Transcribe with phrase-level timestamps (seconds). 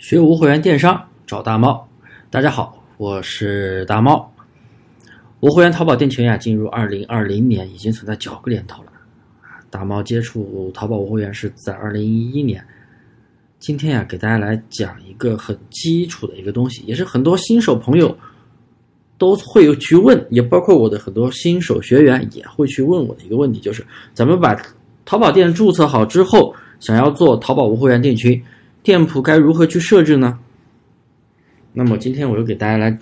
[0.00, 1.86] 学无会员电商找大猫，
[2.30, 4.32] 大家好，我是大猫。
[5.40, 8.90] 无会员淘宝店群呀，进入二零二零年已经存在九个年头了。
[9.68, 12.64] 大猫接触淘宝无会员是在二零一一年。
[13.58, 18.16] 今天呀，给大家来讲一个很基础的一个东西，也是很多新手朋友
[19.18, 24.58] 都会有去问，也包括我的很多新手学员也会去问我的一个问题，就是咱们把
[25.04, 28.42] 淘宝店注册好之后，想要做淘宝无会员店群。
[28.82, 30.38] 店铺该如何去设置呢？
[31.72, 32.98] 那么今天我就给大家来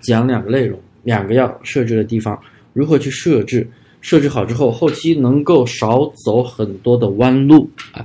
[0.00, 2.38] 讲两个内容，两个要设置的地方，
[2.72, 3.68] 如何去设置，
[4.00, 8.04] 设置好之后，后期能够少走很多的弯路啊。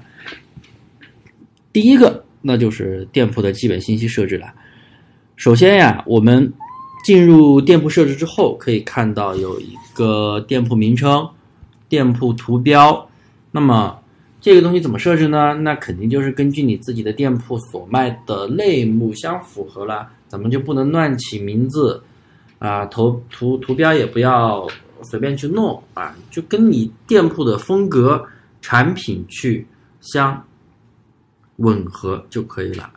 [1.74, 4.48] 第一个，那就是店铺的基本信息设置了。
[5.36, 6.52] 首先呀，我们
[7.04, 11.30] 进入店铺设置之后，可以看到有一个店铺名称、
[11.90, 13.10] 店铺图标，
[13.52, 14.01] 那么。
[14.42, 15.54] 这个东西怎么设置呢？
[15.54, 22.02] 那肯定就是根据你自己的店铺所卖的类目相符合了，咱们就不能乱起名字，
[22.58, 24.68] 啊，图图图标也不要
[25.04, 28.26] 随便去弄啊，就跟你店铺的风格、
[28.62, 29.64] 产品去
[30.02, 30.44] 相
[31.58, 32.90] 吻合就可以了。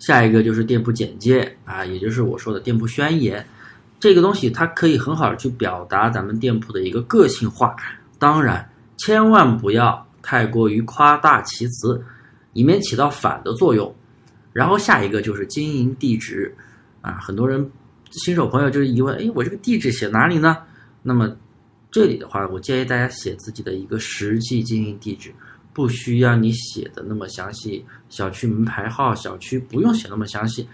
[0.00, 3.46] 下一个就是店铺简介啊，也就是我说的店铺宣言，
[4.00, 7.76] 这个东西它可以很好的去表达咱们店铺的一个个性化，
[8.18, 10.04] 当然千万不要。
[10.22, 12.02] 太过于夸大其词，
[12.52, 13.94] 以免起到反的作用。
[14.52, 16.54] 然后下一个就是经营地址
[17.00, 17.70] 啊，很多人
[18.10, 20.56] 新手朋友就是疑问：哎，我这个地址写哪里呢？
[21.02, 21.34] 那么
[21.90, 25.32] 这里的话，我建议大家写自己的一个实际经营地址，
[25.72, 27.84] 不需要你写的那么详细。
[28.08, 30.68] 小区门牌号，小区不用写那么详细，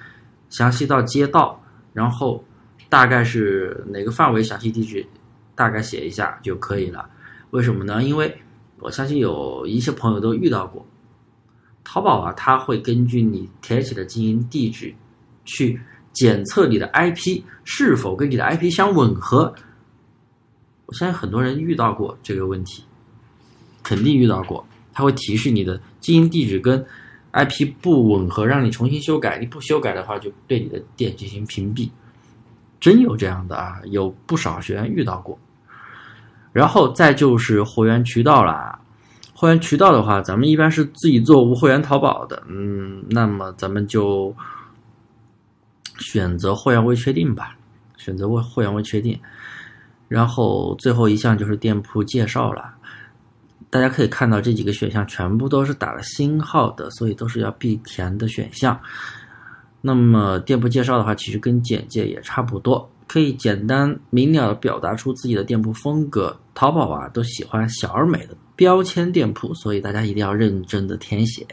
[0.49, 2.43] 详细到街道，然后
[2.89, 5.07] 大概是哪个范围，详细地址
[5.55, 7.09] 大概写一下就可以了。
[7.51, 8.03] 为什么呢？
[8.03, 8.35] 因为
[8.81, 10.85] 我相信有一些朋友都遇到过，
[11.83, 14.95] 淘宝啊，它会根据你填写的经营地址，
[15.45, 15.81] 去
[16.13, 19.55] 检测你的 IP 是否跟你的 IP 相吻合。
[20.87, 22.85] 我相信很多人遇到过这个问题，
[23.83, 26.85] 肯定遇到过，它会提示你的经营地址跟
[27.33, 29.39] IP 不吻合，让你重新修改。
[29.39, 31.91] 你不修改的话，就对你的店进行屏蔽。
[32.79, 35.39] 真有这样的啊，有不少学员遇到过。
[36.57, 38.79] 然后再就是会员渠道了，
[39.35, 44.35] 会员渠道的话，咱们一般是自己做无会员淘宝的，嗯，那么咱们就
[45.99, 47.55] 选择会员未确定吧，
[47.99, 49.21] 选择未会员未确定。
[50.09, 52.73] 然后最后一项就是店铺介绍了，
[53.69, 58.81] 大家可以看到这几个选项全部都是打了星号的，所以都是要必填的选项。
[59.83, 62.91] 那么店铺介绍的话，其实跟简介也差不多。
[63.07, 66.35] 可以简单明了的表达出自己的店铺风格。
[66.57, 71.47] 淘宝啊，都喜欢小而美的标签店铺，所以大家一定要认真的填写。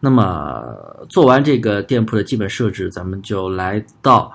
[0.00, 0.62] 那么
[1.08, 4.32] 做完这个店铺的基本设置，咱们就来到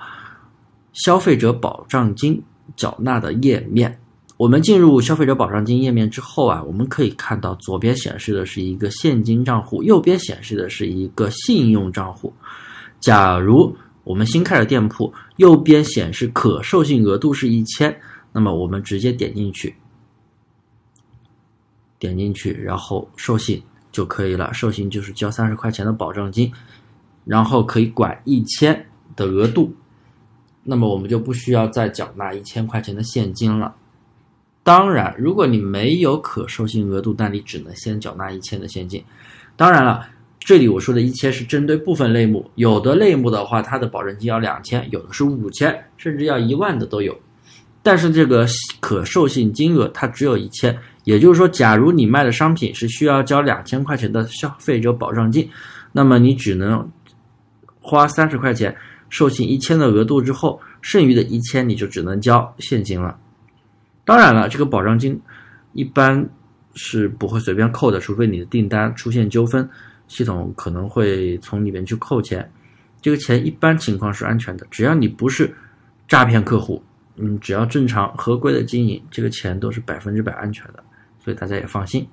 [0.94, 2.42] 消费者保障金
[2.74, 3.98] 缴纳的页面。
[4.36, 12.32] 我们进入消费者保障金页面之后啊，我们可以看到左边显示的是一个现金账户，右边显示的是一个信用账户。
[12.98, 17.94] 假如我们新开的店铺，右边显示可授信额度是一千，
[18.34, 19.74] 那么我们直接点进去，
[22.00, 23.62] 点进去，然后授信
[23.92, 24.52] 就可以了。
[24.52, 26.52] 授信就是交三十块钱的保证金，
[27.24, 28.84] 然后可以管一千
[29.14, 29.72] 的额度，
[30.64, 33.74] 那么我们就不需要再缴纳一千块钱的现金了。
[34.64, 39.02] 当然，如果你没有可授信额度，那你只能先缴纳一千的现金。
[39.56, 40.10] 当然了。
[40.46, 47.18] 这里我说的一千是针对部分类目，有的类目的话，它的保证金要两千，有的是五千，甚至要一万的都有。
[47.84, 48.44] 但是这个
[48.80, 55.48] 可授信金额它只有一千，也就是说，假如你卖的商品是需要交两千块钱的消费者保障金，
[55.92, 56.90] 那么你只能
[57.80, 58.74] 花三十块钱
[59.10, 63.16] 授信一千的额度之后，剩余的一千你就只能交现金了。
[64.04, 65.20] 当然了，这个保障金
[65.74, 66.26] 一般
[66.74, 69.68] 是不会随便扣的，除非你的订单出现纠纷。
[70.06, 72.50] 系统可能会从里面去扣钱，
[73.00, 75.50] 这个钱一般情况是安全的，只要你不是
[76.06, 76.82] 诈骗客户，
[77.16, 80.82] 嗯，只要正常合规的经营，这个钱都是百分之百安全的，
[81.22, 82.06] 所以大家也放心。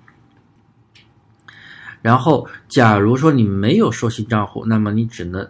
[2.01, 5.47] 然后，假如说你没有授信账户，那么你只能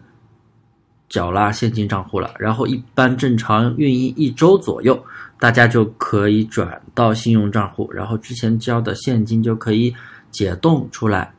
[1.07, 2.33] 缴纳现金账户了。
[2.37, 5.01] 然后，一般正常运营一周左右，
[5.39, 9.95] 大家就可以转到信用账户，然后之前交的现金就可以
[10.29, 11.33] 解冻出来。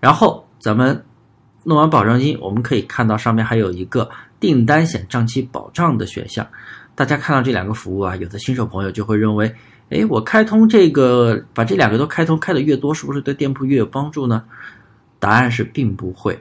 [0.00, 1.04] 然后咱们
[1.64, 4.08] 弄完保证金，我们可以看到上面还有一个
[4.40, 6.46] 订单险账期保障的选项。
[6.98, 9.54] 大家看到这两个服务啊，有的新手朋友就会认为，
[9.88, 14.42] 哎，我开通这个，把这两个都开通，开的越多，是不是对店铺越有帮助呢？
[15.20, 16.36] 答案是并不会。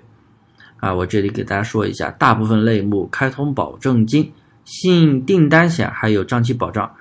[0.78, 4.34] 啊，我这里给大家说一下，大部分类目开通保证金、
[4.66, 6.92] 信订单险还有账期保障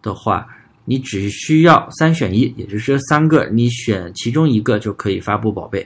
[0.00, 0.46] 的话，
[0.84, 5.84] 你只需要三选一，也就是这三个，你选其中一个就可以发布宝贝。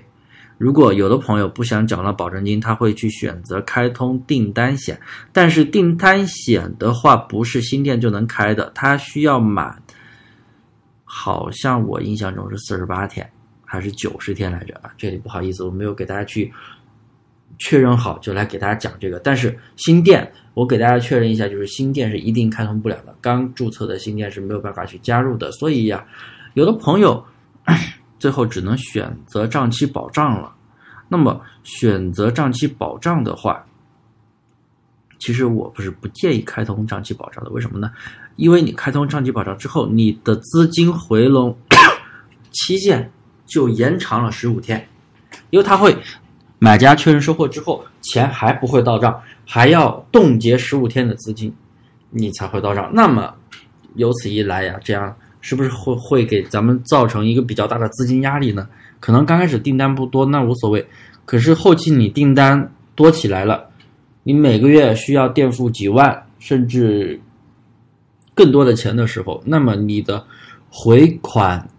[0.58, 4.98] 如果有的朋友不想缴纳保证金，他会去选择开通订单险，
[5.30, 9.82] 但是订单险的话不是新店就能开的，它需要满，
[11.04, 13.30] 好像我印象中是四十八天
[13.66, 14.90] 还是九十天来着啊？
[14.96, 16.50] 这里不好意思，我没有给大家去
[17.58, 19.18] 确认好，就来给大家讲这个。
[19.18, 25.52] 但是新店，我给大家确认一下，就是新店是一定开通不了的，刚注册的新店是没有办法去加入的。
[25.52, 26.02] 所以呀，
[26.54, 27.22] 有的朋友。
[28.18, 30.52] 最后只能选择账期保障了。
[31.08, 33.64] 那么选择账期保障的话，
[35.18, 37.50] 其实我不是不建议开通账期保障的。
[37.50, 37.90] 为什么呢？
[38.34, 41.56] 因为你开通账期保障之后，你的资金回笼
[42.50, 43.10] 期限
[43.46, 44.88] 就延长了十五天，
[45.50, 45.96] 因为它会
[46.58, 51.54] 买家确认收货之后，钱还不会到账，还要冻结十五天的资金，
[52.10, 52.90] 你才会到账。
[52.92, 53.32] 那么
[53.94, 55.16] 由此一来呀，这样。
[55.48, 58.68] 是不是会会给咱们造成一个比较大的资金压力呢？
[58.98, 60.84] 可能刚开始订单不多，那无所谓。
[61.24, 63.70] 可是后期你订单多起来了，
[64.24, 67.20] 你每个月需要垫付几万甚至
[68.34, 70.26] 更多的钱的时候，那么你的
[70.68, 71.70] 回款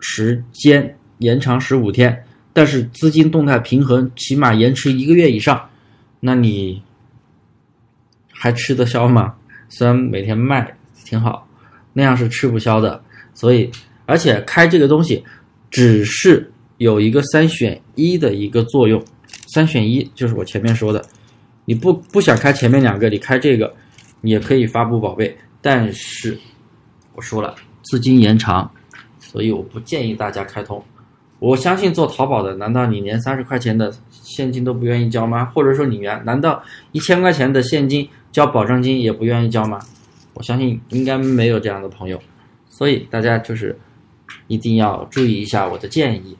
[0.00, 2.24] 时间延长十五天，
[2.54, 5.68] 但是资金动态平衡起码延迟一个月以上，
[6.20, 6.82] 那你
[8.32, 9.34] 还吃得消吗？
[9.68, 10.74] 虽然每天卖
[11.04, 11.47] 挺好。
[11.98, 13.02] 那样是吃不消的，
[13.34, 13.68] 所以
[14.06, 15.20] 而且开这个东西
[15.68, 19.02] 只是有一个三选一的一个作用，
[19.48, 21.04] 三选一就是我前面说的，
[21.64, 23.74] 你不不想开前面两个，你开这个
[24.22, 26.38] 也可以发布宝贝，但是
[27.16, 27.52] 我说了
[27.82, 28.70] 资金延长，
[29.18, 30.80] 所以我不建议大家开通。
[31.40, 35.46] 我相信做淘宝的，难道你连三十块钱的现金都不愿意交吗？
[35.46, 36.62] 或者说你原难道
[36.92, 39.80] 一千块钱的现金交保证金也不愿意交吗？
[40.38, 42.22] 我相信应该没有这样的朋友，
[42.68, 43.76] 所以大家就是
[44.46, 46.36] 一定要注意一下我的建议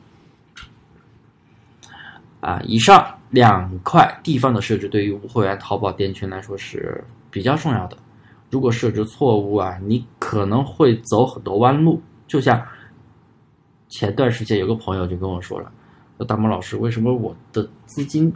[2.38, 2.62] 啊。
[2.64, 7.96] 以上两块地方的设置对于无会员淘宝店群来说是比较重要的。
[8.52, 12.00] 如果设置错误啊，你可能会走很多弯路。
[12.28, 12.64] 就像
[13.88, 15.72] 前段时间有个朋友就跟我说了
[16.18, 18.32] ：“说大毛老师，为什么我的资金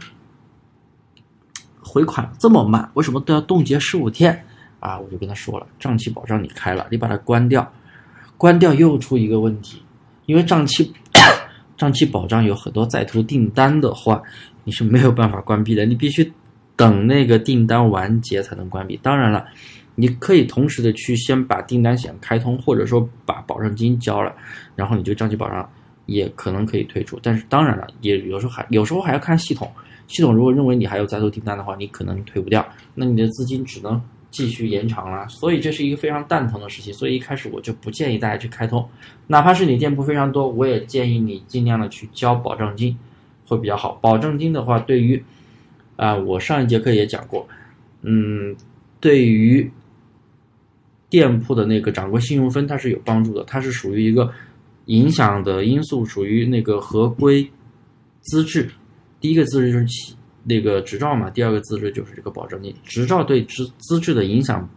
[1.81, 2.91] 回款这么慢？
[2.95, 4.45] 为什么都要冻结十五天？”
[4.83, 7.65] 啊，我就跟他说了，账期保障你开了，你把它关掉，
[8.35, 9.81] 关掉又出一个问题，
[10.25, 10.93] 因为账期
[11.77, 14.21] 账期保障有很多在途订单的话，
[14.65, 16.29] 你是没有办法关闭的，你必须
[16.75, 18.97] 等那个订单完结才能关闭。
[18.97, 19.45] 当然了，
[19.95, 24.35] 你可以同时的去先把订单险开通，或者说把保证金交了，
[24.75, 25.69] 然后你这个账期保障
[26.07, 27.17] 也可能可以退出。
[27.23, 29.71] 但是当然了，也有时候还有时候还要看系统，
[30.07, 34.01] 系统如果认为你还有在途订单的话，你可能退不掉，那你的资金只能。
[34.33, 36.91] 继续延长了，所以这是一个非常蛋疼的事情。
[36.91, 38.83] 所以一开始我就不建议大家去开通，
[39.27, 42.97] 哪怕是你店铺非常多，我也建议你尽量的去交保证金，
[43.47, 43.93] 会比较好。
[44.01, 45.23] 保证金的话，对于
[45.97, 47.47] 啊，我上一节课也讲过，
[48.01, 48.55] 嗯，
[48.99, 49.71] 对于
[51.09, 53.43] 店铺的那个掌柜信用分，它是有帮助的。
[53.43, 54.33] 它是属于一个
[54.85, 57.47] 影响的因素，属于那个合规
[58.21, 58.67] 资质。
[59.21, 60.15] 第一个资质就是企。
[60.43, 62.75] 那个执照嘛，第二个资质就是这个保证金。
[62.83, 64.67] 执照对资资质的影响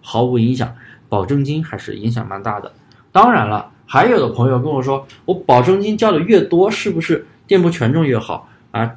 [0.00, 0.74] 毫无影响，
[1.08, 2.72] 保证金还是影响蛮大的。
[3.12, 8.90] 当然了，还有的朋友跟我说，我保证金交的越多，是不是店铺权重越好啊？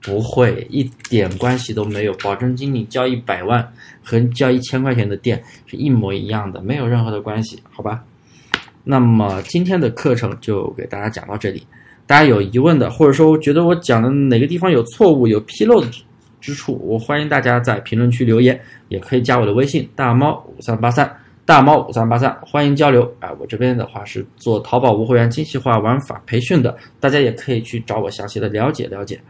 [0.00, 2.14] 不会，一点关系都没有。
[2.22, 8.04] 保证金你交一百万和交一千块钱的店是一模一样的，没有任何的关系，好吧？
[8.84, 11.66] 那么今天的课程就给大家讲到这里。
[12.08, 15.86] 大家有疑问的，或者说觉得我讲的哪个地方有错误、有纰漏的
[16.40, 23.30] 之处，我欢迎大家在评论区留言，也可以加我的微信大猫五三八三大猫五三八三，欢迎交流啊！
[23.38, 29.20] 我这边的话是做淘宝无货源精细化玩法培训的，大家也可以去找我详细的了解了解。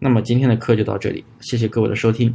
[0.00, 2.34] 那么今天的课就到这里，谢谢各位的收听。